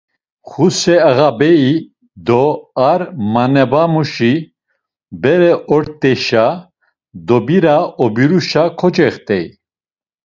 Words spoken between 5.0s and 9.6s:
bere ort̆eşa Dobira obiruşa kocext̆ey.